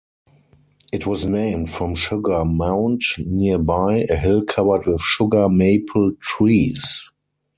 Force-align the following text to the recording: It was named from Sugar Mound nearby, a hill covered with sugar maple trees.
It 0.91 1.05
was 1.05 1.27
named 1.27 1.69
from 1.69 1.93
Sugar 1.93 2.43
Mound 2.43 3.03
nearby, 3.19 4.07
a 4.09 4.15
hill 4.15 4.43
covered 4.43 4.87
with 4.87 4.99
sugar 5.01 5.47
maple 5.47 6.13
trees. 6.19 7.11